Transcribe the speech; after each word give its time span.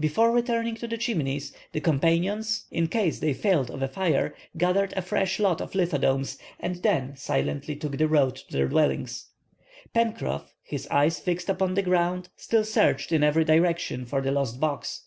Before 0.00 0.30
returning 0.32 0.74
to 0.76 0.88
the 0.88 0.96
Chimneys, 0.96 1.52
the 1.72 1.82
companions, 1.82 2.64
in 2.70 2.86
case 2.86 3.18
they 3.18 3.34
failed 3.34 3.70
of 3.70 3.82
a 3.82 3.88
fire, 3.88 4.34
gathered 4.56 4.94
a 4.96 5.02
fresh 5.02 5.38
lot 5.38 5.60
of 5.60 5.74
lithodomes, 5.74 6.38
and 6.58 6.76
then 6.76 7.14
silently 7.14 7.76
took 7.76 7.98
the 7.98 8.08
road 8.08 8.36
to 8.36 8.52
their 8.56 8.68
dwelling. 8.68 9.06
Pencroff, 9.94 10.54
his 10.62 10.88
eyes 10.88 11.20
fixed 11.20 11.50
upon 11.50 11.74
the 11.74 11.82
ground, 11.82 12.30
still 12.38 12.64
searched 12.64 13.12
in 13.12 13.22
every 13.22 13.44
direction 13.44 14.06
for 14.06 14.22
the 14.22 14.32
lost 14.32 14.58
box. 14.58 15.02